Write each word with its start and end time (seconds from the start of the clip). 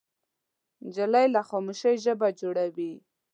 نجلۍ 0.85 1.25
له 1.35 1.41
خاموشۍ 1.49 1.93
ژبه 2.05 2.27
جوړوي. 2.39 2.93